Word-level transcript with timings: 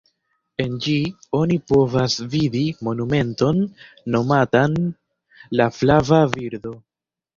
En 0.63 0.77
ĝi, 0.85 0.93
oni 1.39 1.57
povas 1.71 2.15
vidi 2.31 2.63
monumenton 2.87 3.61
nomatan 4.15 4.75
“La 5.61 5.69
flava 5.81 6.25
birdo”. 6.37 6.75